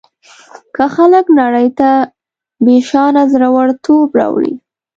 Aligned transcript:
که 0.75 0.83
خلک 0.95 1.25
نړۍ 1.39 1.67
ته 1.79 1.89
بېشانه 2.65 3.23
زړه 3.33 3.47
ورتوب 3.57 4.07
راوړي. 4.19 4.53